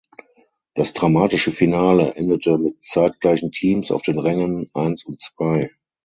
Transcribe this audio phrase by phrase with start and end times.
[0.73, 5.69] Das dramatische Finale endete mit zeitgleichen Teams auf den Rängen eins und zwei.